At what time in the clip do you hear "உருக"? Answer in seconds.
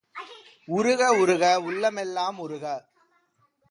0.67-1.11, 1.13-1.43, 2.39-2.65